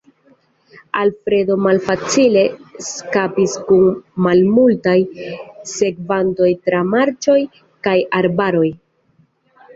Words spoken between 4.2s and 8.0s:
malmultaj sekvantoj tra marĉoj kaj